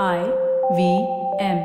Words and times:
I 0.00 0.20
V 0.76 0.82
M. 1.38 1.58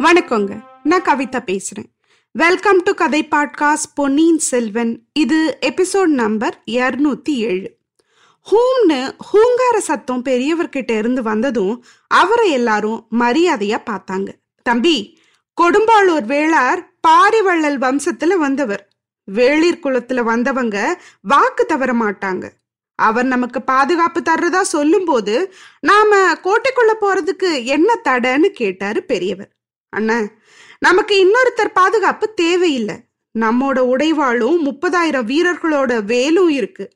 வணக்கங்க. 0.00 0.64
நான் 0.82 1.02
கவிதா 1.02 1.40
பேசுறேன். 1.46 1.88
வெல்கம் 2.32 2.82
டு 2.82 2.94
கதை 2.94 3.28
பாட்காஸ்ட் 3.30 3.90
பொன்னியின் 3.94 4.38
செல்வன். 4.38 5.06
இது 5.12 5.58
எபிசோட் 5.60 6.14
நம்பர் 6.22 6.62
இருநூத்தி 6.66 7.34
ஏழு. 7.50 7.76
ஹூம்னு 8.50 9.10
ஹூங்கார 9.32 9.78
சத்தம் 9.78 10.24
பெரியவர்கிட்ட 10.24 10.98
இருந்து 10.98 11.22
வந்ததும் 11.22 11.84
அவரை 12.06 12.50
எல்லாரும் 12.50 13.06
மரியாதையா 13.18 13.82
பார்த்தாங்க. 13.90 14.28
தம்பி 14.62 15.18
கொடும்பாளூர் 15.60 16.26
வேளார் 16.32 16.90
பாரிவள்ளல் 17.08 17.78
வம்சத்துல 17.84 18.34
வந்தவர். 18.34 18.88
வேளிர் 19.32 19.80
குளத்துல 19.82 20.20
வந்தவங்க 20.20 21.02
வாக்கு 21.20 21.66
தவற 21.66 21.92
மாட்டாங்க. 21.92 22.48
அவர் 22.94 23.24
நமக்கு 23.24 23.62
பாதுகாப்பு 23.62 24.20
தர்றதா 24.20 24.60
சொல்லும்போது 24.60 25.54
நாம 25.80 26.32
கோட்டைக்குள்ள 26.32 26.92
போறதுக்கு 27.00 27.64
என்ன 27.64 27.98
தடைன்னு 28.04 28.48
கேட்டாரு 28.60 29.02
பெரியவர். 29.02 29.50
அண்ண 29.88 30.28
நமக்கு 30.78 31.14
இன்னொருத்தர் 31.24 31.72
பாதுகாப்பு 31.72 32.34
தேவையில்லை. 32.34 32.96
நம்மோட 33.38 33.78
உடைவாளும் 33.92 34.56
முப்பதாயிரம் 34.64 35.28
வீரர்களோட 35.32 36.04
வேலும் 36.04 36.48
இருக்கு. 36.48 36.90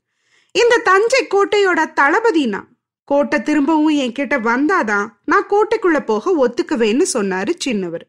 இந்த 0.53 0.81
தஞ்சை 0.85 1.27
கோட்டையோட 1.27 1.93
தளபதி 1.93 2.47
நான். 2.47 2.69
கோட்டை 3.05 3.43
திரும்பவும் 3.43 3.95
என்கிட்ட 3.95 4.37
வந்தாதான் 4.41 5.09
நான் 5.25 5.47
கோட்டைக்குள்ள 5.47 6.01
போக 6.01 6.33
ஒத்துக்குவேன்னு 6.47 7.05
சொன்னாரு 7.15 7.53
சின்னவர். 7.65 8.07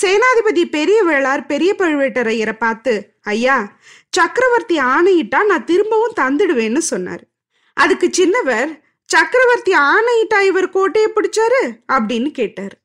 சேனாதிபதி 0.00 0.64
பெரிய 0.64 1.04
வேளார் 1.04 1.46
பெரிய 1.46 1.74
பழுவேட்டரையரை 1.78 2.52
பார்த்து 2.52 2.94
ஐயா 3.22 3.78
சக்கரவர்த்தி 4.10 4.76
ஆணையிட்டா 4.78 5.44
நான் 5.44 5.64
திரும்பவும் 5.64 6.18
தந்துடுவேன்னு 6.20 6.78
சொன்னார். 6.78 7.24
அதுக்கு 7.72 8.10
சின்னவர் 8.18 8.80
சக்கரவர்த்தி 9.04 9.72
ஆணையிட்டா 9.72 10.40
இவர் 10.40 10.68
கோட்டையை 10.70 11.10
பிடிச்சாரு? 11.10 11.62
அப்படின்னு 11.92 12.30
கேட்டார். 12.30 12.76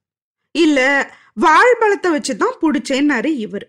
இல்ல 0.52 0.80
வாழ் 1.34 1.78
பலத்தை 1.80 2.10
வச்சு 2.10 2.38
தான் 2.38 2.58
பிடிச்சேன்னாரு 2.62 3.26
இவர். 3.26 3.68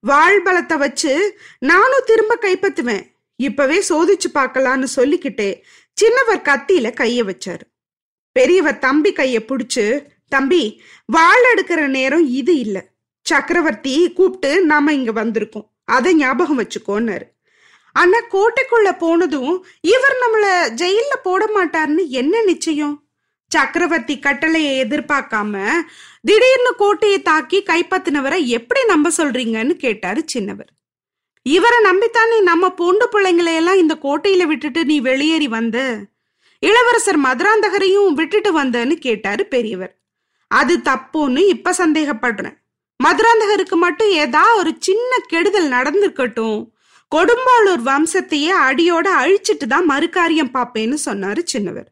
வாழ் 0.00 0.42
பலத்தை 0.42 0.78
வச்சு 0.78 1.38
நானும் 1.58 2.06
திரும்ப 2.06 2.38
கைப்பற்றுவேன். 2.40 3.04
இப்பவே 3.36 3.78
சோதிச்சு 3.88 4.28
பார்க்கலான்னு 4.34 4.88
சொல்லிக்கிட்டே 4.96 5.62
சின்னவர் 6.02 6.46
கத்தியில 6.48 6.88
கைய 7.00 7.20
வச்சாரு. 7.30 7.64
பெரியவர் 8.32 8.78
தம்பி 8.78 9.12
கைய 9.12 9.38
பிடிச்சு 9.40 10.06
தம்பி 10.30 10.82
வாள் 11.06 11.44
எடுக்கிற 11.54 11.86
நேரம் 11.86 12.26
இது 12.30 12.58
இல்ல. 12.58 12.88
சக்கரவர்த்தி 13.22 14.12
கூப்பிட்டு 14.12 14.64
நாம 14.64 14.92
இங்க 14.92 15.12
வந்திருக்கோம். 15.12 15.68
அதை 15.84 16.14
ஞாபகம் 16.14 16.60
வச்சுக்கோன்னாரு. 16.60 17.26
ஆனா 17.92 18.18
கோட்டைக்குள்ள 18.30 18.98
போனதும் 18.98 19.66
இவர் 19.80 20.16
நம்மள 20.22 20.46
ஜெயில 20.80 21.14
போட 21.22 21.46
மாட்டார்னு 21.46 22.06
என்ன 22.08 22.42
நிச்சயம்? 22.42 23.02
சக்கரவர்த்தி 23.48 24.18
கட்டளையை 24.18 24.84
எதிர்பார்க்காம 24.84 25.68
திடீர்னு 26.22 26.74
கோட்டையை 26.76 27.22
தாக்கி 27.22 27.62
கைப்பத்தினவரை 27.62 28.44
எப்படி 28.44 28.84
நம்ப 28.84 29.10
சொல்றீங்கன்னு 29.16 29.70
கேட்டாரு 29.70 30.24
சின்னவர். 30.34 30.70
இவரை 31.42 31.78
நம்பித்தானே 31.90 32.42
நம்ம 32.42 32.74
பொண்டு 32.74 33.08
பிள்ளைங்களையெல்லாம் 33.12 33.76
இந்த 33.76 33.94
கோட்டையில 34.02 34.42
விட்டுட்டு 34.42 34.84
நீ 34.84 35.00
வெளியேறி 35.00 35.48
வந்த? 35.48 35.98
இளவரசர் 36.58 37.20
மதுராந்தகரையும் 37.20 38.12
விட்டுட்டு 38.12 38.64
வந்தன்னு 38.64 38.92
கேட்டாரு 38.92 39.46
பெரியவர். 39.46 39.99
அது 40.50 40.74
தப்புன்னு 40.84 41.42
இப்ப 41.48 41.72
சந்தேகப்படுறேன். 41.72 42.56
மதுராந்தகருக்கு 43.00 43.76
மட்டும் 43.76 44.10
ஏதா 44.10 44.56
ஒரு 44.56 44.76
சின்ன 44.78 45.18
கெடுதல் 45.26 45.70
நடந்திருக்கட்டும். 45.70 46.58
கொடும்பாளூர் 47.12 47.82
வம்சத்தையே 47.84 48.52
அடியோட 48.66 49.06
அழிச்சிட்டு 49.22 49.66
தான் 49.68 49.88
மறுகாரியம் 49.90 50.54
பார்ப்பேன்னு 50.54 50.96
சொன்னாரு 51.04 51.42
சின்னவர். 51.52 51.88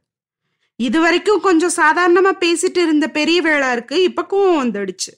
இது 0.77 1.01
வரைக்கும் 1.01 1.41
கொஞ்சம் 1.41 1.77
சாதாரணமா 1.77 2.33
பேசிட்டு 2.41 2.81
இருந்த 2.83 3.07
பெரிய 3.09 3.43
வேளாருக்கு 3.43 3.93
இப்ப 3.93 4.27
கோவம் 4.31 4.61
வந்துடுச்சு. 4.63 5.13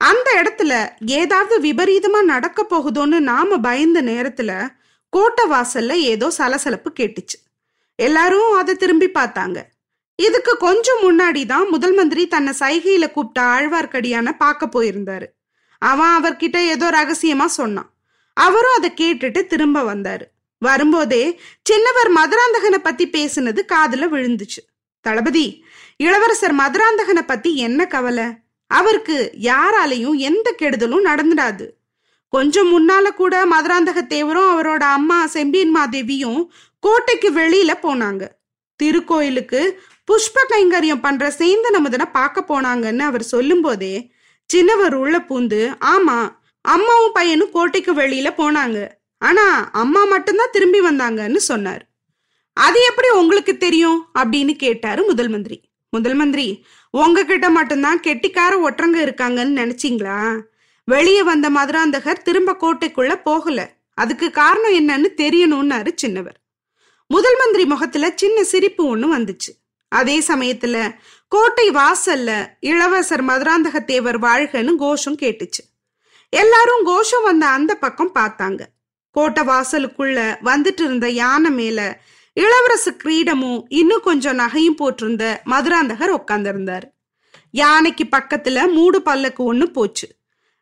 அந்த 0.00 0.28
இடத்துல 0.42 0.72
ஏதாவது 1.06 1.60
விபரீதமா 1.60 2.20
நடக்க 2.22 2.66
போகுதோன்னு 2.70 3.18
நாம 3.20 3.58
பயந்த 3.58 4.02
நேரத்துல 4.02 4.52
கோட்டை 5.08 5.44
வாசல்ல 5.50 5.92
ஏதோ 5.92 6.30
சலசலப்பு 6.30 6.92
கேட்டுச்சு. 7.00 7.36
எல்லாரும் 7.98 8.52
அதை 8.52 8.74
திரும்பி 8.74 9.08
பார்த்தாங்க. 9.08 9.58
இதுக்கு 10.18 10.56
கொஞ்சம் 10.56 11.00
முன்னாடி 11.02 11.46
தான் 11.46 11.66
முதல் 11.68 11.94
மந்திரி 11.94 12.26
தன்னை 12.26 12.52
சைகையில 12.60 13.10
கூப்பிட்ட 13.10 13.40
ஆழ்வார்க்கடியான 13.54 14.32
பார்க்க 14.38 14.68
போயிருந்தாரு. 14.74 15.26
அவன் 15.78 16.14
அவர்கிட்ட 16.18 16.56
ஏதோ 16.56 16.86
ரகசியமா 16.90 17.44
சொன்னான். 17.44 17.90
அவரும் 18.36 18.76
அதை 18.76 18.90
கேட்டுட்டு 19.00 19.46
திரும்ப 19.46 19.94
வந்தாரு. 19.94 20.24
வரும்போதே 20.58 21.40
சின்னவர் 21.70 22.10
மதுராந்தகனை 22.18 22.78
பத்தி 22.82 23.08
பேசினது 23.08 23.60
காதுல 23.72 24.04
விழுந்துச்சு. 24.14 24.60
தளபதி 25.00 25.46
இளவரசர் 25.96 26.54
மதுராந்தகனை 26.54 27.22
பத்தி 27.26 27.56
என்ன 27.56 27.86
கவலை? 27.86 28.26
அவருக்கு 28.66 29.16
யாராலையும் 29.40 30.16
எந்த 30.28 30.54
கெடுதலும் 30.62 31.08
நடந்துடாது. 31.10 31.66
கொஞ்சம் 32.28 32.70
முன்னால 32.74 33.10
கூட 33.14 33.34
மதுராந்தக 33.46 33.98
தேவரும் 34.14 34.52
அவரோட 34.52 34.84
அம்மா 34.98 35.26
செம்பியன் 35.26 35.74
மாதேவியும் 35.76 36.40
கோட்டைக்கு 36.78 37.28
வெளியில 37.32 37.72
போனாங்க. 37.82 38.24
திருக்கோயிலுக்கு 38.80 39.60
புஷ்ப 40.12 40.36
கைங்கரியம் 40.48 41.00
பண்ற 41.00 41.34
சேந்தன் 41.38 41.76
அமுதனை 41.76 42.06
பார்க்க 42.12 42.44
போனாங்கன்னு 42.48 42.98
அவர் 42.98 43.22
சொல்லும் 43.22 43.60
போதே 43.60 44.10
சின்னவர் 44.54 44.94
உள்ள 44.94 45.18
பூந்து 45.18 45.60
ஆமா 45.80 46.36
அம்மாவும் 46.60 47.12
பையனும் 47.12 47.50
கோட்டைக்கு 47.50 47.94
வெளியில 47.94 48.28
போனாங்க. 48.38 48.88
ஆனா 49.18 49.70
அம்மா 49.72 50.04
மட்டும்தான் 50.04 50.52
திரும்பி 50.52 50.80
வந்தாங்கன்னு 50.80 51.36
சொன்னார். 51.36 51.88
அது 52.52 52.84
எப்படி 52.88 53.08
உங்களுக்கு 53.08 53.56
தெரியும்? 53.56 54.06
அப்படின்னு 54.18 54.56
கேட்டாரு 54.56 55.04
முதல் 55.04 55.28
மந்திரி. 55.28 55.60
முதல் 55.90 56.14
மந்திரி 56.14 56.64
உங்ககிட்ட 56.90 57.50
மட்டும்தான் 57.50 58.00
கெட்டிக்கார 58.00 58.52
ஒற்றங்க 58.68 58.98
இருக்காங்கன்னு 59.06 59.58
நினைச்சிங்களா? 59.60 60.40
வெளியே 60.84 61.22
வந்த 61.22 61.50
மதுராந்தகர் 61.50 62.22
திரும்ப 62.22 62.56
கோட்டைக்குள்ள 62.60 63.22
போகல. 63.22 63.74
அதுக்கு 63.94 64.30
காரணம் 64.30 64.72
என்னன்னு 64.72 65.08
தெரியணும்னாரு 65.16 65.92
சின்னவர். 66.06 66.38
முதல் 67.06 67.36
மந்திரி 67.36 67.64
முகத்துல 67.64 68.12
சின்ன 68.14 68.44
சிரிப்பு 68.44 68.96
ஒண்ணு 68.96 69.00
வந்துச்சு. 69.00 69.63
அதே 69.94 70.18
சமயத்துல 70.28 70.76
கோட்டை 71.28 71.66
வாசல்ல 71.70 72.30
இளவரசர் 72.60 73.24
மதுராந்தக 73.24 73.84
தேவர் 73.84 74.18
வாழ்கன்னு 74.20 74.74
கோஷம் 74.76 75.16
கேட்டுச்சு. 75.16 75.62
எல்லாரும் 76.28 76.84
கோஷம் 76.84 77.22
வந்த 77.22 77.46
அந்த 77.46 77.72
பக்கம் 77.74 78.14
பார்த்தாங்க. 78.14 78.60
கோட்டை 79.10 79.44
வாசலுக்குள்ள 79.44 80.18
வந்துட்டு 80.44 80.82
இருந்த 80.82 81.08
யானை 81.08 81.50
மேல 81.50 81.80
இளவரசு 82.40 82.90
கிரீடமும் 83.04 83.62
இன்னும் 83.68 84.00
கொஞ்சம் 84.00 84.38
நகையும் 84.38 84.80
போட்டிருந்த 84.80 85.24
மதுராந்தகர் 85.46 86.16
உட்கார்ந்திருந்தார் 86.18 86.86
யானைக்கு 87.50 88.04
பக்கத்துல 88.04 88.72
மூடு 88.72 89.02
பல்லக்கு 89.02 89.42
ஒண்ணு 89.54 89.66
போச்சு. 89.66 90.08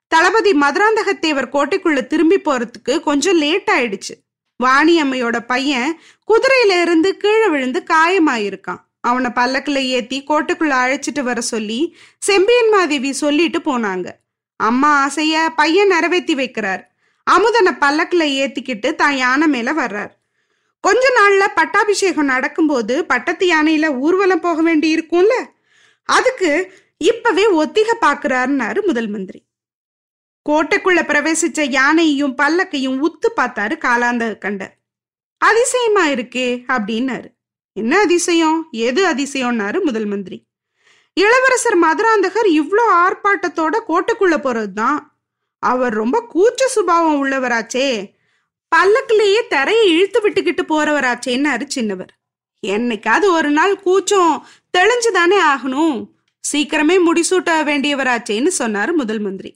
தளபதி 0.08 0.52
மதுராந்தகத்தேவர் 0.52 1.52
கோட்டைக்குள்ள 1.52 2.00
திரும்பி 2.06 2.38
போறதுக்கு 2.38 3.00
கொஞ்சம் 3.00 3.36
லேட் 3.36 3.70
ஆயிடுச்சு. 3.76 4.14
வாணி 4.56 5.02
அம்மையோட 5.02 5.36
பையன் 5.46 6.00
குதிரையில 6.28 6.80
இருந்து 6.80 7.16
கீழே 7.16 7.48
விழுந்து 7.48 7.80
காயமாயிருக்கான். 7.90 8.82
அவனை 9.02 9.30
பல்லக்குல 9.34 9.78
ஏத்தி 9.96 10.24
கோட்டுக்குள்ள 10.28 10.74
அழைச்சிட்டு 10.82 11.20
வர 11.20 11.40
சொல்லி 11.40 11.96
செம்பியன் 12.18 12.68
மாதேவி 12.68 13.12
சொல்லிட்டு 13.12 13.58
போனாங்க. 13.58 14.10
அம்மா 14.56 14.90
ஆசைய 15.06 15.48
பையன் 15.56 15.88
நிறைவேத்தி 15.88 16.34
வைக்கிறார். 16.34 16.82
அமுதனை 17.30 17.72
பல்லக்குல 17.80 18.24
ஏத்திக்கிட்டு 18.40 18.94
தான் 18.94 19.16
யானை 19.16 19.48
மேல 19.48 19.72
வர்றார். 19.72 20.12
கொஞ்ச 20.80 21.08
நாள்ல 21.20 21.46
பட்டாபிஷேகம் 21.54 22.24
நடக்கும்போது 22.24 23.04
பட்டத்து 23.04 23.46
யானையில 23.46 23.98
ஊர்வலம் 23.98 24.40
போக 24.40 24.62
வேண்டி 24.62 24.94
இருக்கும்ல? 24.96 25.34
அதுக்கு 26.04 26.50
இப்பவே 26.98 27.46
ஒத்திகை 27.46 27.96
பாக்குறாருன்னாரு 28.00 28.80
முதல் 28.86 29.08
மந்திரி. 29.08 29.40
கோட்டைக்குள்ள 30.50 31.00
பிரவேசிச்ச 31.02 31.60
யானையையும் 31.70 32.36
பல்லக்கையும் 32.42 32.98
உத்து 33.00 33.28
பார்த்தாரு 33.36 33.76
காலாந்த 33.78 34.24
கண்டர். 34.44 34.74
அதிசயமா 35.38 36.06
இருக்கே 36.06 36.48
அப்படின்னாரு. 36.68 37.28
என்ன 37.74 37.98
அதிசயம்? 37.98 38.68
எது 38.70 39.06
அதிசயம்னாரு 39.06 39.82
முதல் 39.82 40.04
மந்திரி. 40.04 40.44
இளவரசர் 41.14 41.78
மதுராந்தகர் 41.78 42.46
இவ்வளோ 42.46 42.82
ஆர்ப்பாட்டத்தோட 42.94 43.80
கோட்டைக்குள்ள 43.88 44.36
போறதுதான். 44.36 44.98
அவர் 45.58 45.92
ரொம்ப 45.92 46.26
கூச்ச 46.34 46.66
சுபாவம் 46.66 47.24
உள்ளவராச்சே. 47.24 48.10
பல்லக்கிலேயே 48.76 49.46
தரையை 49.48 49.88
இழுத்து 49.88 50.20
விட்டுக்கிட்டு 50.20 50.62
போறவராச்சேன்னாரு 50.68 51.66
சின்னவர். 51.74 52.12
என்னைக்காவது 52.66 53.24
ஒரு 53.24 53.50
நாள் 53.50 53.80
கூச்சம் 53.80 54.46
தெளிஞ்சுதானே 54.78 55.38
ஆகணும். 55.54 56.10
சீக்கிரமே 56.52 56.98
முடிசூட்ட 57.06 57.64
வேண்டியவராச்சேன்னு 57.64 58.50
சொன்னாரு 58.58 58.92
முதல் 58.92 59.18
மந்திரி. 59.18 59.54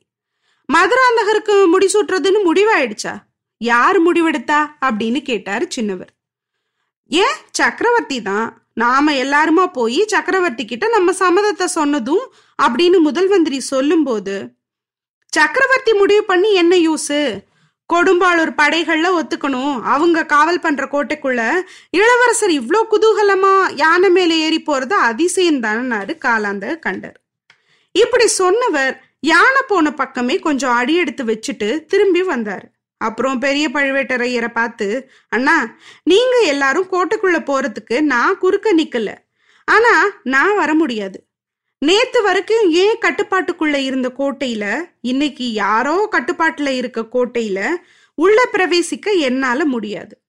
மதுராந்தகருக்கு 0.72 1.66
முடிசூட்டுறதுன்னு 1.72 2.38
முடிவாயிடுச்சா? 2.44 3.16
யார் 3.58 4.02
முடிவெடுத்தா? 4.02 4.66
அப்படின்னு 4.80 5.22
கேட்டாரு 5.22 5.68
சின்னவர். 5.76 6.14
ஏன்? 7.10 7.36
சக்கரவர்த்தி 7.50 8.22
தான். 8.22 8.62
நாம 8.72 9.12
எல்லாருமா 9.12 9.66
போய் 9.66 10.04
சக்கரவர்த்தி 10.06 10.64
கிட்ட 10.64 10.88
நம்ம 10.88 11.12
சம்மதத்தை 11.20 11.64
சொன்னதும் 11.64 12.24
அப்படின்னு 12.62 12.98
முதல் 12.98 13.28
மந்திரி 13.28 13.60
சொல்லும்போது 13.60 14.34
சக்கரவர்த்தி 15.32 15.92
முடிவு 15.92 16.24
பண்ணி 16.24 16.50
என்ன 16.52 16.74
யூஸு? 16.76 17.20
கொடும்பாளூர் 17.94 18.52
படைகள்ல 18.60 19.08
ஒத்துக்கணும். 19.20 19.80
அவங்க 19.82 20.24
காவல் 20.26 20.60
பண்ற 20.60 20.84
கோட்டைக்குள்ள 20.92 21.40
இளவரசர் 21.90 22.50
இவ்வளோ 22.50 22.80
குதூகலமா 22.90 23.74
யானை 23.74 24.10
மேல 24.10 24.34
ஏறி 24.34 24.62
போறது 24.66 24.96
அதிசயம் 25.10 25.60
தானே 25.60 25.98
காலாந்த 26.26 26.78
கண்டர். 26.86 27.16
இப்படி 27.92 28.26
சொன்னவர் 28.26 28.94
யானை 29.20 29.62
போன 29.68 29.92
பக்கமே 29.92 30.38
கொஞ்சம் 30.38 30.72
அடி 30.72 30.94
எடுத்து 30.94 31.24
வச்சுட்டு 31.24 31.84
திரும்பி 31.84 32.22
வந்தாரு. 32.22 32.66
அப்புறம் 32.96 33.38
பெரிய 33.38 33.68
பழுவேட்டரையரை 33.68 34.48
பார்த்து 34.48 35.10
அண்ணா 35.28 35.76
நீங்க 36.02 36.36
எல்லாரும் 36.38 36.90
கோட்டைக்குள்ள 36.92 37.38
போறதுக்கு 37.48 38.00
நான் 38.00 38.38
குறுக்க 38.38 38.74
நிக்கல. 38.74 39.14
ஆனா 39.64 39.94
நான் 40.22 40.56
வர 40.56 40.74
முடியாது. 40.74 41.18
நேத்து 41.78 42.22
வரைக்கும் 42.22 42.70
ஏன் 42.70 42.98
கட்டுப்பாட்டுக்குள்ள 43.00 43.74
இருந்த 43.74 44.12
கோட்டையில 44.18 44.64
இன்னைக்கு 45.00 45.52
யாரோ 45.52 46.08
கட்டுப்பாட்டுல 46.12 46.68
இருக்க 46.68 47.00
கோட்டையில 47.00 47.60
உள்ள 48.14 48.48
பிரவேசிக்க 48.52 49.18
என்னால 49.18 49.64
முடியாது. 49.64 50.20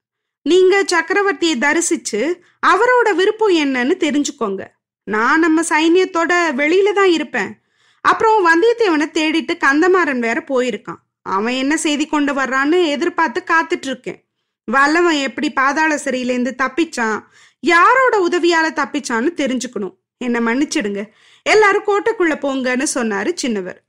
நீங்க 0.41 0.83
சக்கரவர்த்தியை 0.83 1.55
தரிசிச்சு 1.65 2.21
அவரோட 2.67 3.15
விருப்பம் 3.15 3.55
என்னன்னு 3.55 3.95
தெரிஞ்சுக்கோங்க. 4.05 4.65
நான் 5.03 5.39
நம்ம 5.39 5.61
சைன்யத்தோட 5.61 6.33
வெளியில 6.61 6.93
தான் 6.93 7.11
இருப்பேன். 7.11 7.51
அப்புறம் 8.01 8.47
வந்தியத்தேவனை 8.47 9.07
தேடிட்டு 9.17 9.53
கந்தமாறன் 9.65 10.19
வேற 10.19 10.43
போயிருக்கான். 10.47 11.01
அவன் 11.35 11.53
என்ன 11.53 11.77
செய்தி 11.77 12.06
கொண்டு 12.06 12.33
வர்றான்னு 12.33 12.77
எதிர்பார்த்து 12.88 13.39
காத்துட்டு 13.51 13.88
இருக்கேன் 13.89 14.19
வல்லவன் 14.68 15.19
எப்படி 15.27 15.50
பாதாள 15.51 15.91
சிறையிலேருந்து 15.95 16.51
தப்பிச்சான்? 16.63 17.19
யாரோட 17.59 18.15
உதவியால 18.27 18.68
தப்பிச்சான்னு 18.79 19.29
தெரிஞ்சுக்கணும். 19.41 19.95
என்னை 20.18 20.39
மன்னிச்சிடுங்க. 20.45 21.01
எல்லாரும் 21.45 21.88
கோட்டைக்குள்ள 21.88 22.35
போங்கன்னு 22.44 22.85
சொன்னாரு 22.94 23.31
சின்னவர். 23.41 23.79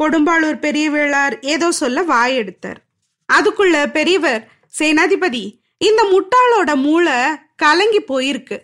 கொடும்பாளூர் 0.00 0.58
பெரிய 0.58 0.86
வேளார் 0.90 1.34
ஏதோ 1.54 1.68
சொல்ல 1.80 2.02
வாய் 2.02 2.36
எடுத்தார் 2.36 2.80
அதுக்குள்ள 3.28 3.76
பெரியவர் 3.90 4.42
சேனாதிபதி 4.78 5.44
இந்த 5.78 6.02
முட்டாளோட 6.12 6.70
மூளை 6.74 7.18
கலங்கி 7.56 8.00
போயிருக்கு. 8.08 8.56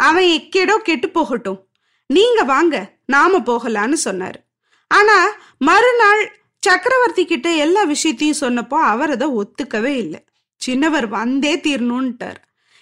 அவன் 0.00 0.28
எக்கேடோ 0.36 0.76
கெட்டு 0.76 1.08
போகட்டும். 1.08 1.60
நீங்க 2.10 2.40
வாங்க 2.44 2.76
நாம 3.06 3.38
போகலான்னு 3.38 3.98
சொன்னாரு. 4.04 4.40
ஆனா 4.90 5.16
மறுநாள் 5.58 6.22
சக்கரவர்த்தி 6.66 7.24
கிட்ட 7.24 7.48
எல்லா 7.52 7.82
விஷயத்தையும் 7.82 8.40
சொன்னப்போ 8.40 8.74
அவர் 8.74 9.10
அதை 9.10 9.28
ஒத்துக்கவே 9.28 9.92
இல்லை. 9.96 10.20
சின்னவர் 10.66 11.08
வந்தே 11.08 11.56
தீரணும்ட்டார். 11.56 12.40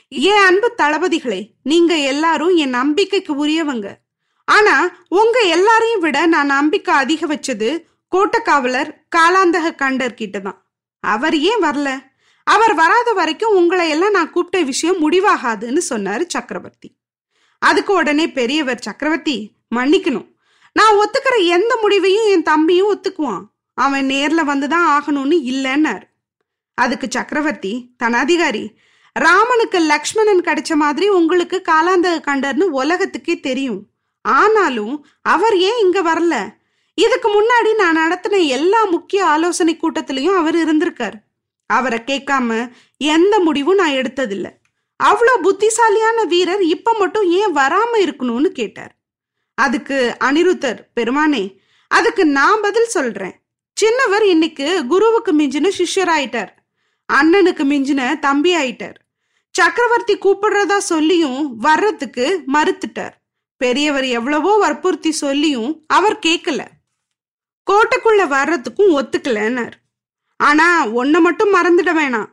ஏன் 0.08 0.42
அன்பு 0.46 0.74
தளபதிகளே 0.82 1.50
நீங்க 1.62 1.96
எல்லாரும் 1.96 2.54
என் 2.54 2.76
நம்பிக்கைக்கு 2.78 3.34
உரியவங்க. 3.36 3.88
ஆனா 4.44 4.74
உங்க 5.08 5.40
எல்லாரையும் 5.40 6.00
விட 6.00 6.26
நான் 6.26 6.46
நம்பிக்கை 6.46 6.94
அதிக 6.94 7.26
வச்சது 7.26 7.68
கோட்டக்காவலர் 8.12 8.90
காலாந்தக 9.16 9.74
கண்டர் 9.82 10.14
கிட்ட 10.14 10.38
தான். 10.38 10.58
அவர் 11.00 11.36
ஏன் 11.38 11.62
வரல? 11.62 11.90
அவர் 12.44 12.74
வராத 12.74 13.12
வரைக்கும் 13.12 13.54
உங்களை 13.54 13.88
எல்லாம் 13.88 14.10
நான் 14.10 14.30
கூப்பிட்ட 14.30 14.66
விஷயம் 14.66 15.00
முடிவாகாதுன்னு 15.02 15.82
சொன்னாரு 15.88 16.24
சக்கரவர்த்தி. 16.26 16.88
அதுக்கு 17.58 17.92
உடனே 17.94 18.30
பெரியவர் 18.30 18.78
சக்கரவர்த்தி 18.78 19.36
மன்னிக்கணும். 19.74 20.28
நான் 20.72 20.96
ஒத்துக்கிற 20.96 21.46
எந்த 21.46 21.78
முடிவையும் 21.82 22.28
என் 22.28 22.42
தம்பியும் 22.42 22.90
ஒத்துக்குவான். 22.94 23.44
அவன் 23.74 24.08
நேர்ல 24.08 24.48
வந்துதான் 24.48 24.98
ஆகணும்னு 24.98 25.36
இல்லைன்னாரு. 25.52 26.02
அதுக்கு 26.74 27.06
சக்கரவர்த்தி 27.10 27.94
தன் 27.96 28.12
அதிகாரி 28.12 28.78
ராமனுக்கு 29.12 29.78
லக்ஷ்மணன் 29.78 30.40
கிடைச்ச 30.40 30.74
மாதிரி 30.74 31.08
உங்களுக்கு 31.08 31.62
காலாந்தக 31.68 32.22
கண்டர்னு 32.26 32.62
உலகத்துக்கே 32.62 33.40
தெரியும். 33.40 33.86
ஆனாலும் 34.22 35.06
அவர் 35.22 35.58
ஏன் 35.58 35.78
இங்க 35.80 36.02
வரல? 36.02 36.58
இதுக்கு 36.94 37.40
முன்னாடி 37.40 37.74
நான் 37.74 37.96
நடத்தின 37.96 38.46
எல்லா 38.46 38.84
முக்கிய 38.84 39.26
ஆலோசனை 39.26 39.76
கூட்டத்திலையும் 39.76 40.36
அவர் 40.36 40.54
இருந்திருக்கார். 40.54 41.12
அவரை 41.66 42.02
கேட்காம 42.06 42.72
எந்த 42.96 43.38
முடிவும் 43.38 43.74
நான் 43.74 43.90
எடுத்ததில்லை. 43.90 44.50
அவ்வளோ 45.04 45.40
புத்திசாலியான 45.42 46.24
வீரர் 46.24 46.62
இப்ப 46.62 46.94
மட்டும் 46.98 47.30
ஏன் 47.30 47.54
வராம 47.54 47.94
இருக்கணும்னு 47.94 48.46
கேட்டார். 48.46 48.96
அதுக்கு 49.54 50.16
அனிருத்தர் 50.20 50.78
பெருமானே 51.00 51.56
அதுக்கு 51.88 52.26
நான் 52.26 52.60
பதில் 52.60 52.86
சொல்றேன். 52.86 53.39
சின்னவர் 53.80 54.24
இன்னைக்கு 54.24 54.86
குருவுக்கு 54.88 55.32
மிஞ்சின 55.32 55.68
சிஷ்யராயிட்டார். 55.78 56.50
அண்ணனுக்கு 57.08 57.64
மிஞ்சின 57.72 58.18
தம்பி 58.18 58.50
ஆயிட்டார் 58.56 58.98
சக்கரவர்த்தி 59.54 60.14
கூப்பிடுறதா 60.16 60.76
சொல்லியும் 60.76 61.56
வர்றதுக்கு 61.56 62.26
மறுத்துட்டார். 62.54 63.14
பெரியவர் 63.56 64.06
எவ்வளவோ 64.18 64.52
வற்புறுத்தி 64.58 65.12
சொல்லியும் 65.12 65.84
அவர் 65.86 66.16
கேட்கல 66.26 66.60
கோட்டைக்குள்ள 67.66 68.22
வர்றதுக்கும் 68.36 68.92
ஒத்துக்கலன்னார். 68.98 69.74
ஆனா 70.36 70.86
ஒன்ன 71.00 71.20
மட்டும் 71.20 71.54
மறந்துட 71.54 71.90
வேணாம். 72.00 72.28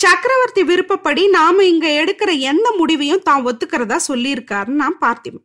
சக்கரவர்த்தி 0.00 0.62
விருப்பப்படி 0.64 1.28
நாம 1.28 1.64
இங்க 1.64 1.88
எடுக்கிற 2.02 2.30
எந்த 2.50 2.74
முடிவையும் 2.76 3.26
தான் 3.30 3.46
ஒத்துக்கிறதா 3.46 3.98
சொல்லியிருக்காருன்னு 4.10 4.82
நான் 4.84 4.98
பார்த்தேன். 4.98 5.40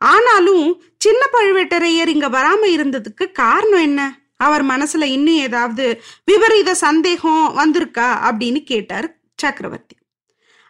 ஆனாலும் 0.00 0.82
சின்ன 0.98 1.22
பழுவேட்டரையர் 1.32 2.14
இங்க 2.16 2.28
வராம 2.28 2.62
இருந்ததுக்கு 2.76 3.32
காரணம் 3.32 3.80
என்ன? 3.80 4.00
அவர் 4.40 4.64
மனசுல 4.64 5.04
இன்னும் 5.16 5.40
ஏதாவது 5.46 6.02
விபரீத 6.24 6.74
சந்தேகம் 6.74 7.44
வந்திருக்கா 7.60 8.08
அப்படின்னு 8.28 8.62
கேட்டார் 8.64 9.08
சக்கரவர்த்தி. 9.34 9.96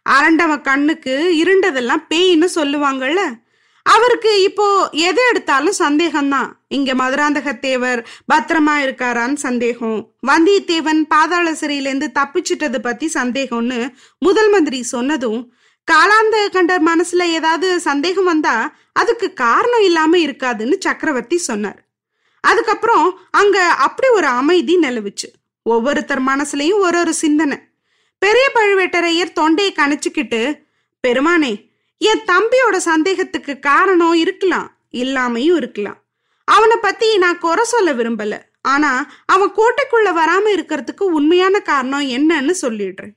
அரண்டவ 0.06 0.61
கண்ணுக்கு 0.61 1.15
இருண்டதெல்லாம் 1.43 2.05
பேயின்னு 2.11 2.49
சொல்லுவாங்கல்ல 2.55 3.23
அவருக்கு 3.87 4.43
இப்போ 4.43 4.65
எதை 4.93 5.23
எடுத்தாலும் 5.31 5.76
சந்தேகம்தான். 5.79 6.49
இங்க 6.69 6.94
மதுராந்தகத்தேவர் 6.94 8.00
பத்திரமா 8.32 8.75
இருக்காரான்னு 8.85 9.38
சந்தேகம் 9.47 10.00
வந்தியத்தேவன் 10.26 11.00
பாதாள 11.09 11.53
சிறையிலேருந்து 11.53 12.09
தப்பிச்சிட்டது 12.19 12.79
பத்தி 12.79 13.09
சந்தேகம்னு 13.14 13.81
முதல் 14.19 14.50
மந்திரி 14.50 14.82
சொன்னதும் 14.82 15.41
காலாந்த 15.88 16.37
கண்டர் 16.56 16.85
மனசுல 16.91 17.23
ஏதாவது 17.38 17.69
சந்தேகம் 17.81 18.25
வந்தா 18.25 18.56
அதுக்கு 18.93 19.32
காரணம் 19.32 19.85
இல்லாம 19.85 20.19
இருக்காதுன்னு 20.19 20.79
சக்கரவர்த்தி 20.79 21.38
சொன்னார். 21.38 21.81
அதுக்கப்புறம் 22.40 23.20
அங்க 23.31 23.64
அப்படி 23.64 24.08
ஒரு 24.08 24.26
அமைதி 24.26 24.79
நிலவுச்சு. 24.79 25.29
ஒவ்வொருத்தர் 25.62 26.23
மனசுலயும் 26.23 26.79
ஒரு 26.79 26.99
ஒரு 26.99 27.14
சிந்தனை. 27.14 27.58
பெரிய 28.19 28.50
பழுவேட்டரையர் 28.55 29.32
தொண்டையை 29.32 29.75
கணிச்சுக்கிட்டு 29.75 30.64
பெருமானே 31.06 31.70
என் 31.99 32.25
தம்பியோட 32.26 32.76
சந்தேகத்துக்கு 32.76 33.58
காரணம் 33.58 34.14
இருக்கலாம் 34.14 34.76
இல்லாமையும் 34.93 35.56
இருக்கலாம். 35.56 35.99
அவனை 36.44 36.76
பத்தி 36.76 37.19
நான் 37.19 37.38
குறை 37.38 37.64
சொல்ல 37.64 37.93
விரும்பல. 37.93 38.40
ஆனா 38.62 39.11
அவன் 39.26 39.52
கோட்டைக்குள்ள 39.52 40.08
வராம 40.08 40.44
இருக்கிறதுக்கு 40.55 41.02
உண்மையான 41.02 41.61
காரணம் 41.61 42.02
என்னன்னு 42.02 42.54
சொல்லிடுறேன். 42.62 43.16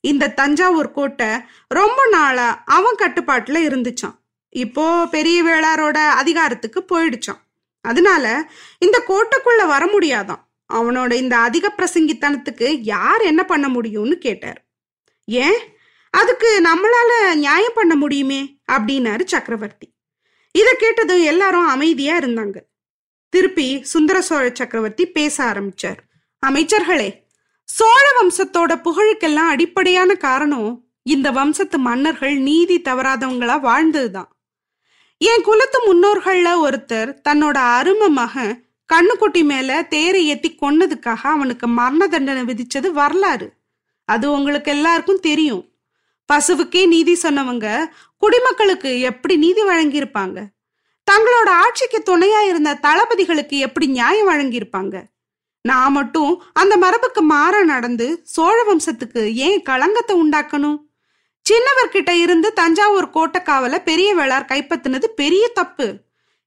இந்த 0.00 0.28
தஞ்சாவூர் 0.28 0.90
கோட்டை 0.90 1.26
ரொம்ப 1.68 2.06
நாளா 2.10 2.62
அவன் 2.66 2.94
கட்டுப்பாட்டுல 2.94 3.58
இருந்துச்சான் 3.68 4.16
இப்போ 4.48 5.06
பெரிய 5.06 5.42
வேளாரோட 5.42 6.08
அதிகாரத்துக்கு 6.08 6.84
போயிடுச்சான் 6.92 7.40
அதனால 7.82 8.50
இந்த 8.78 9.02
கோட்டைக்குள்ள 9.08 9.66
வர 9.66 9.98
முடியாதான். 9.98 10.42
அவனோட 10.72 11.12
இந்த 11.12 11.38
அதிக 11.38 11.74
பிரசங்கித்தனத்துக்கு 11.76 12.78
யார் 12.80 13.20
என்ன 13.20 13.44
பண்ண 13.44 13.68
முடியும்னு 13.68 14.12
கேட்டார். 14.12 14.64
ஏன்? 15.24 15.58
அதுக்கு 16.10 16.62
நம்மளால 16.64 17.34
நியாயம் 17.34 17.72
பண்ண 17.74 17.94
முடியுமே? 17.94 18.60
அப்படின்னாரு 18.72 19.24
சக்கரவர்த்தி. 19.24 19.94
இதை 20.52 20.72
கேட்டதும் 20.76 21.22
எல்லாரும் 21.22 21.66
அமைதியா 21.66 22.18
இருந்தாங்க. 22.18 22.56
திருப்பி 23.28 23.84
சுந்தர 23.84 24.20
சோழ 24.20 24.50
சக்கரவர்த்தி 24.52 25.06
பேச 25.06 25.44
ஆரம்பிச்சார். 25.44 25.98
அமைச்சர்களே 26.46 27.20
சோழ 27.64 28.02
வம்சத்தோட 28.20 28.80
புகழுக்கெல்லாம் 28.80 29.48
அடிப்படையான 29.48 30.14
காரணம் 30.14 30.84
இந்த 31.02 31.30
வம்சத்து 31.30 31.78
மன்னர்கள் 31.78 32.36
நீதி 32.36 32.80
தவறாதவங்களா 32.80 33.60
வாழ்ந்ததுதான். 33.60 34.31
என் 35.30 35.42
குலத்து 35.42 35.78
முன்னோர்கள்ல 35.86 36.48
ஒருத்தர் 36.64 37.10
தன்னோட 37.28 37.56
அருமை 37.76 38.08
மகன் 38.08 38.52
கண்ணுக்குட்டி 38.92 39.42
மேல 39.44 39.82
தேரை 39.82 40.26
ஏத்தி 40.26 40.48
கொன்னதுக்காக 40.62 41.22
அவனுக்கு 41.34 41.66
மரண 41.66 42.06
தண்டனை 42.08 42.42
விதிச்சது 42.42 42.88
வரலாறு. 42.90 43.48
அது 44.04 44.26
உங்களுக்கு 44.32 44.70
எல்லாருக்கும் 44.70 45.20
தெரியும். 45.20 45.62
பசுவுக்கே 46.32 46.86
நீதி 46.86 47.14
சொன்னவங்க 47.22 47.66
குடிமக்களுக்கு 48.16 49.00
எப்படி 49.00 49.36
நீதி 49.36 49.62
வழங்கியிருப்பாங்க? 49.62 50.38
தங்களோட 51.10 51.48
ஆட்சிக்கு 51.64 52.00
துணையா 52.10 52.40
இருந்த 52.40 52.74
தளபதிகளுக்கு 52.74 53.58
எப்படி 53.58 53.86
நியாயம் 53.86 54.28
வழங்கியிருப்பாங்க? 54.28 55.04
நான் 55.62 55.92
மட்டும் 55.92 56.32
அந்த 56.52 56.76
மரபுக்கு 56.76 57.22
மாற 57.34 57.64
நடந்து 57.64 58.20
சோழ 58.24 58.56
வம்சத்துக்கு 58.68 59.24
ஏன் 59.46 59.62
களங்கத்தை 59.62 60.16
உண்டாக்கணும்? 60.24 60.78
சின்னவர்கிட்ட 61.50 62.10
இருந்து 62.10 62.52
தஞ்சாவூர் 62.52 63.08
கோட்டைக்காவல 63.08 63.78
பெரிய 63.82 64.16
வேளார் 64.16 64.50
கைப்பற்றினது 64.52 65.04
பெரிய 65.04 65.48
தப்பு. 65.48 65.96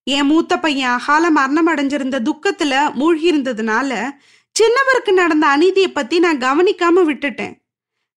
என் 0.03 0.25
மூத்த 0.25 0.59
பையன் 0.59 0.89
அகால 0.89 1.29
மரணம் 1.29 1.67
அடைஞ்சிருந்த 1.67 2.17
துக்கத்துல 2.29 2.73
மூழ்கியிருந்ததுனால 2.99 4.11
சின்னவருக்கு 4.55 5.13
நடந்த 5.13 5.47
அநீதியை 5.47 5.91
பத்தி 5.91 6.19
நான் 6.19 6.37
கவனிக்காம 6.37 7.03
விட்டுட்டேன். 7.09 7.55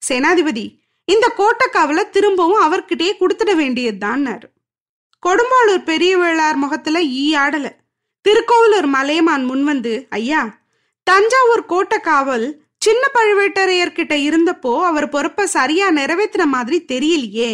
சேனாதிபதி 0.08 0.76
இந்த 1.04 1.32
கோட்டைக்காவல 1.36 2.10
திரும்பவும் 2.10 2.64
அவர்கிட்டயே 2.66 3.12
கொடுத்துட 3.20 3.52
வேண்டியதுதான்னாரு. 3.62 4.46
கொடும்பாளூர் 5.22 5.84
பெரிய 5.84 6.18
வேளார் 6.18 6.54
முகத்துல 6.54 7.02
ஈ 7.02 7.36
ஆடல. 7.36 7.66
திருக்கோவிலூர் 8.24 8.86
மலையமான் 8.86 9.44
முன்வந்து 9.50 9.92
ஐயா 10.08 10.42
தஞ்சாவூர் 11.02 11.66
கோட்டை 11.66 11.98
காவல் 12.00 12.46
சின்ன 12.82 13.04
பழுவேட்டரையர்கிட்ட 13.14 14.14
இருந்தப்போ 14.28 14.72
அவர் 14.80 15.08
பொறுப்பை 15.08 15.44
சரியா 15.46 15.86
நிறைவேற்றின 15.90 16.44
மாதிரி 16.44 16.78
தெரியலையே. 16.92 17.50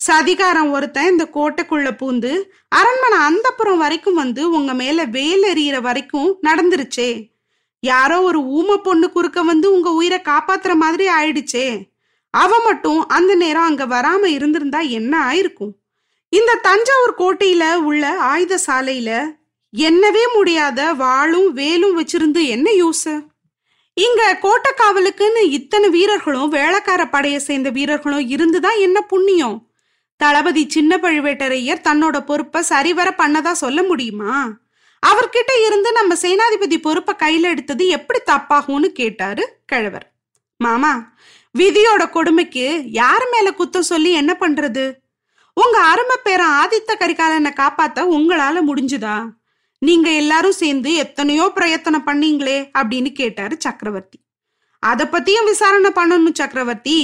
சதிகாரம் 0.00 0.70
ஒருத்தன் 0.70 1.10
இந்த 1.10 1.24
கோட்டைக்குள்ள 1.34 1.88
பூந்து 2.00 2.32
அரண்மனை 2.68 3.18
அந்தப்புறம் 3.28 3.76
வரைக்கும் 3.76 4.14
வந்து 4.14 4.42
உங்க 4.50 4.74
மேல 4.74 5.04
வேல் 5.04 5.44
எறிகிற 5.52 5.80
வரைக்கும் 5.80 6.30
நடந்துருச்சே. 6.42 7.10
யாரோ 7.82 8.22
ஒரு 8.22 8.40
ஊம 8.58 8.76
பொண்ணு 8.76 9.10
குறுக்க 9.10 9.42
வந்து 9.42 9.72
உங்க 9.72 9.90
உயிரை 9.90 10.18
காப்பாத்துற 10.24 10.74
மாதிரி 10.74 11.06
ஆயிடுச்சே. 11.08 11.66
அவ 12.30 12.58
மட்டும் 12.64 13.00
அந்த 13.08 13.34
நேரம் 13.34 13.62
அங்க 13.62 13.86
வராம 13.86 14.24
இருந்திருந்தா 14.26 14.80
என்ன 14.98 15.12
ஆயிருக்கும்? 15.30 15.72
இந்த 16.32 16.58
தஞ்சாவூர் 16.62 17.14
கோட்டையில 17.18 17.64
உள்ள 17.88 18.04
ஆயுத 18.32 18.58
சாலையில 18.66 19.10
என்னவே 19.74 20.24
முடியாத 20.34 20.80
வாளும் 20.94 21.48
வேலும் 21.52 21.96
வச்சிருந்து 21.98 22.42
என்ன 22.46 22.68
யூஸ்? 22.82 23.08
இங்க 23.96 24.22
கோட்டை 24.34 24.70
காவலுக்குன்னு 24.72 25.42
இத்தனை 25.50 25.88
வீரர்களும் 25.88 26.52
வேளக்கார 26.52 27.10
படையை 27.10 27.38
சேர்ந்த 27.38 27.70
வீரர்களும் 27.70 28.28
இருந்துதான் 28.28 28.78
என்ன 28.78 29.00
புண்ணியம்? 29.00 29.56
தளபதி 30.16 30.62
சின்ன 30.68 30.96
பழுவேட்டரையர் 30.96 31.86
தன்னோட 31.88 32.16
பொறுப்பை 32.20 32.62
சரிவர 32.62 33.14
பண்ணதா 33.18 33.52
சொல்ல 33.52 33.82
முடியுமா? 33.82 34.34
அவர்கிட்ட 35.02 35.52
இருந்து 35.66 35.92
நம்ம 35.92 36.14
சேனாதிபதி 36.14 36.76
பொறுப்பை 36.80 37.14
கையில 37.22 37.42
எடுத்தது 37.42 37.86
எப்படி 37.88 38.20
தப்பாகும்னு 38.26 38.90
கேட்டாரு 39.00 39.62
கிழவர். 39.66 40.06
மாமா 40.60 40.92
விதியோட 41.58 42.10
கொடுமைக்கு 42.10 42.84
யார் 42.90 43.26
மேல 43.32 43.50
குத்தம் 43.50 43.90
சொல்லி 43.92 44.12
என்ன 44.12 44.36
பண்றது? 44.40 44.86
உங்க 45.52 45.76
அருமை 45.80 46.16
பேரன் 46.22 46.54
ஆதித்த 46.62 46.92
கரிகாலனை 46.98 47.52
காப்பாத்த 47.62 48.08
உங்களால 48.16 48.56
முடிஞ்சுதா? 48.68 49.16
நீங்க 49.78 50.08
எல்லாரும் 50.10 50.58
சேர்ந்து 50.62 50.94
எத்தனையோ 50.94 51.50
பிரயத்தனம் 51.54 52.06
பண்ணீங்களே 52.06 52.58
அப்படின்னு 52.78 53.10
கேட்டாரு 53.12 53.56
சக்கரவர்த்தி. 53.58 54.18
அத 54.82 55.04
பத்தியும் 55.04 55.44
விசாரணை 55.44 55.90
பண்ணணும் 55.90 56.38
சக்கரவர்த்தி. 56.40 56.98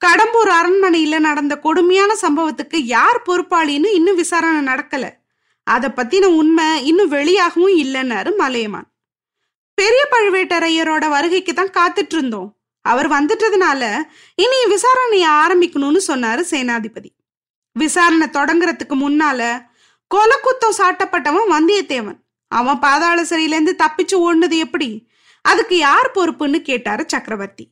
கடம்பூர் 0.00 0.50
அரண்மனையில 0.60 1.18
நடந்த 1.18 1.54
கொடுமையான 1.58 2.12
சம்பவத்துக்கு 2.22 2.78
யார் 2.96 3.18
பொறுப்பாளின்னு 3.26 3.90
இன்னும் 3.98 4.16
விசாரணை 4.16 4.74
நடக்கல. 4.74 5.04
அத 5.66 5.92
பத்தின 5.96 6.24
உண்மை 6.40 6.84
இன்னும் 6.84 7.12
வெளியாகவும் 7.12 7.74
இல்லைன்னாரு 7.82 8.30
மலையமான். 8.36 8.88
பெரிய 9.78 10.02
பழுவேட்டரையரோட 10.10 11.04
வருகைக்கு 11.08 11.52
தான் 11.54 11.76
காத்துட்டு 11.78 12.16
இருந்தோம் 12.16 12.48
அவர் 12.84 13.08
வந்துட்டதுனால 13.10 13.82
இனி 14.34 14.58
விசாரணையை 14.74 15.28
ஆரம்பிக்கணும்னு 15.42 16.00
சொன்னாரு 16.08 16.42
சேனாதிபதி. 16.50 17.10
விசாரணை 17.76 18.26
தொடங்குறதுக்கு 18.28 18.96
முன்னால 19.04 19.70
கொலக்குத்தம் 20.12 20.78
சாட்டப்பட்டவன் 20.78 21.52
வந்தியத்தேவன். 21.54 22.18
அவன் 22.52 22.78
பாதாள 22.78 23.18
சிறையிலேருந்து 23.22 23.74
தப்பிச்சு 23.82 24.16
ஓடுனது 24.24 24.56
எப்படி? 24.66 24.88
அதுக்கு 25.44 25.76
யார் 25.78 26.08
பொறுப்புன்னு 26.14 26.58
கேட்டாரு 26.62 27.04
சக்கரவர்த்தி. 27.12 27.64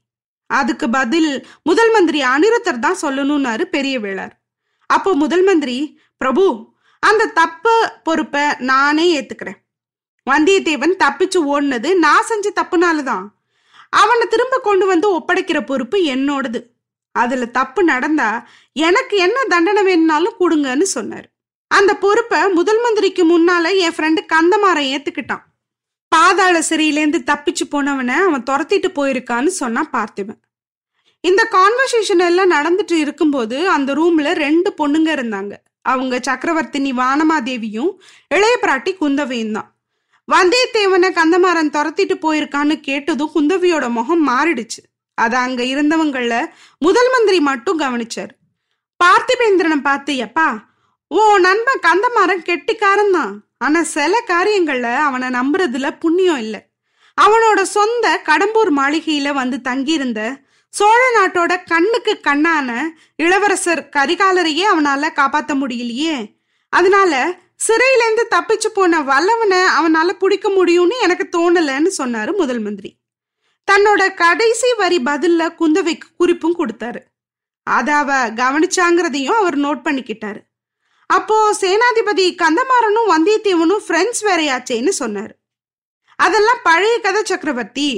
அதுக்கு 0.50 0.86
பதில் 0.90 1.30
முதல் 1.62 1.90
மந்திரி 1.90 2.20
அனிருத்தர் 2.34 2.84
தான் 2.84 3.02
சொல்லணும்னாரு 3.02 3.64
பெரிய 3.74 3.96
வேளார் 4.00 4.32
அப்போ 4.90 5.10
முதல் 5.12 5.44
மந்திரி 5.44 5.76
பிரபு 6.16 6.44
அந்த 7.02 7.28
தப்பு 7.40 7.74
பொறுப்பை 8.02 8.42
நானே 8.70 9.04
ஏத்துக்கிறேன். 9.16 9.58
வந்தியத்தேவன் 10.26 10.94
தப்பிச்சு 11.04 11.38
ஓடுனது 11.52 11.90
நான் 12.04 12.28
செஞ்ச 12.30 12.52
தப்புனாலதான் 12.56 13.26
அவனை 14.02 14.26
திரும்ப 14.26 14.58
கொண்டு 14.58 14.84
வந்து 14.86 15.06
ஒப்படைக்கிற 15.18 15.60
பொறுப்பு 15.66 15.98
என்னோடது. 16.14 16.60
அதுல 17.14 17.46
தப்பு 17.58 17.80
நடந்தா 17.84 18.30
எனக்கு 18.86 19.16
என்ன 19.26 19.38
தண்டனை 19.48 19.82
வேணும்னாலும் 19.82 20.40
கொடுங்கன்னு 20.40 20.88
சொன்னாரு. 20.94 21.28
அந்த 21.70 21.92
பொறுப்பை 22.04 22.40
முதல் 22.58 22.80
மந்திரிக்கு 22.84 23.22
முன்னால 23.32 23.64
என் 23.84 23.94
ஃப்ரெண்டு 23.96 24.20
கந்தமாரன் 24.32 24.90
ஏத்துக்கிட்டான். 24.94 25.44
பாதாள 26.12 26.56
சிறையிலேருந்து 26.68 27.20
தப்பிச்சு 27.30 27.64
போனவனை 27.72 28.16
அவன் 28.26 28.46
துரத்திட்டு 28.50 28.88
போயிருக்கான்னு 28.98 29.50
சொன்னா 29.62 29.82
பார்த்திபன். 29.96 30.40
இந்த 31.24 31.42
கான்வர்சேஷன் 31.56 32.22
எல்லாம் 32.28 32.54
நடந்துட்டு 32.56 32.96
இருக்கும்போது 33.04 33.56
அந்த 33.74 33.90
ரூம்ல 33.98 34.28
ரெண்டு 34.44 34.70
பொண்ணுங்க 34.78 35.10
இருந்தாங்க. 35.16 35.52
அவங்க 35.92 36.14
சக்கரவர்த்தினி 36.28 36.90
வானமாதேவியும் 37.02 37.92
இளைய 38.34 38.54
பிராட்டி 38.62 38.92
குந்தவையும் 39.00 39.54
தான். 39.56 39.68
வந்தியத்தேவனை 40.28 41.08
கந்தமாறன் 41.18 41.74
துரத்திட்டு 41.76 42.16
போயிருக்கான்னு 42.24 42.74
கேட்டதும் 42.88 43.32
குந்தவியோட 43.34 43.84
முகம் 43.98 44.24
மாறிடுச்சு. 44.28 44.80
அத 45.18 45.34
அங்க 45.46 45.62
இருந்தவங்கள 45.72 46.34
முதல் 46.86 47.10
மந்திரி 47.14 47.38
மட்டும் 47.50 47.80
கவனிச்சார். 47.84 48.32
பார்த்திபேந்திரனை 49.00 49.78
பார்த்து 49.88 50.12
எப்பா 50.26 50.48
ஓ 51.10 51.20
நண்பன் 51.38 51.80
கந்தமாறன் 51.86 52.42
கெட்டிக்காரன் 52.42 53.10
தான் 53.10 53.32
ஆனா 53.58 53.82
சில 53.82 54.12
காரியங்கள்ல 54.26 54.88
அவனை 55.06 55.28
நம்புறதுல 55.28 55.86
புண்ணியம் 55.98 56.38
இல்லை. 56.38 56.60
அவனோட 57.18 57.60
சொந்த 57.62 58.22
கடம்பூர் 58.28 58.70
மாளிகையில 58.78 59.32
வந்து 59.32 59.60
தங்கியிருந்த 59.60 60.20
சோழ 60.74 61.00
நாட்டோட 61.16 61.52
கண்ணுக்கு 61.66 62.12
கண்ணான 62.22 62.68
இளவரசர் 63.16 63.82
கரிகாலரையே 63.96 64.66
அவனால 64.72 65.08
காப்பாத்த 65.18 65.54
முடியலையே. 65.62 66.16
அதனால 66.72 67.40
சிறையிலேருந்து 67.66 68.24
தப்பிச்சு 68.30 68.68
போன 68.74 69.00
வல்லவனை 69.00 69.60
அவனால 69.78 70.12
பிடிக்க 70.12 70.48
முடியும்னு 70.50 70.98
எனக்கு 71.00 71.26
தோணலன்னு 71.36 71.90
சொன்னாரு 71.98 72.34
முதல் 72.36 72.58
மந்திரி. 72.58 72.92
தன்னோட 73.68 74.14
கடைசி 74.14 74.70
வரி 74.76 75.00
பதில்ல 75.10 75.42
குந்தவைக்கு 75.60 76.08
குறிப்பும் 76.16 76.58
கொடுத்தாரு. 76.58 77.02
அத 77.66 77.96
அவ 77.96 78.12
கவனிச்சாங்கிறதையும் 78.30 79.40
அவர் 79.40 79.58
நோட் 79.58 79.84
பண்ணிக்கிட்டாரு. 79.88 80.40
அப்போ 81.16 81.36
சேனாதிபதி 81.60 82.24
கந்தமாறனும் 82.42 83.10
வந்தியத்தேவனும் 83.12 83.84
ஃப்ரெண்ட்ஸ் 83.86 84.22
வேறையாச்சேன்னு 84.28 84.92
சொன்னார். 85.00 85.32
அதெல்லாம் 86.18 86.60
பழைய 86.62 86.94
கதை 86.98 87.22
சக்கரவர்த்தி. 87.24 87.90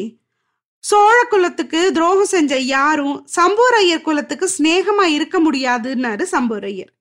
சோழ 0.84 1.16
குலத்துக்கு 1.24 1.80
துரோகம் 1.96 2.30
செஞ்ச 2.32 2.52
யாரும் 2.76 3.16
சம்பூரையர் 3.36 4.06
குலத்துக்கு 4.06 4.46
சிநேகமா 4.56 5.04
இருக்க 5.16 5.36
முடியாதுன்னாரு 5.46 6.24
சம்பூரையர் 6.34 6.92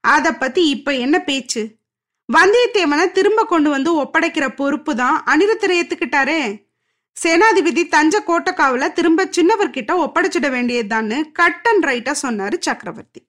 அத 0.00 0.32
பத்தி 0.34 0.62
இப்ப 0.68 0.94
என்ன 1.04 1.16
பேச்சு? 1.28 1.62
வந்தியத்தேவனை 2.28 3.06
திரும்ப 3.18 3.40
கொண்டு 3.44 3.70
வந்து 3.70 3.90
ஒப்படைக்கிற 4.02 4.46
பொறுப்பு 4.60 4.92
தான் 4.96 5.18
அனிருத்தரை 5.32 5.74
ஏத்துக்கிட்டாரே. 5.80 6.40
சேனாதிபதி 7.16 7.82
தஞ்சை 7.88 8.20
கோட்டக்காவுல 8.26 8.88
திரும்ப 8.92 9.28
சின்னவர்கிட்ட 9.36 9.94
ஒப்படைச்சிட 10.04 10.48
வேண்டியதுதான்னு 10.56 11.18
கட் 11.40 11.68
அண்ட் 11.72 11.86
ரைட்டா 11.90 12.14
சொன்னாரு 12.24 12.58
சக்கரவர்த்தி. 12.68 13.22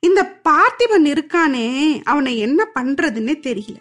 இந்த 0.00 0.40
பார்த்திபன் 0.48 1.06
இருக்கானே 1.06 2.00
அவனை 2.04 2.38
என்ன 2.38 2.66
பண்றதுன்னே 2.74 3.34
தெரியல. 3.46 3.76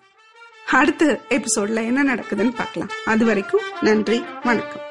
அடுத்த 0.71 1.19
எபிசோட்ல 1.29 1.75
என்ன 1.75 2.03
நடக்குதுன்னு 2.03 2.55
பார்க்கலாம். 2.55 2.89
அது 3.05 3.25
வரைக்கும் 3.25 3.61
நன்றி 3.81 4.23
வணக்கம். 4.43 4.86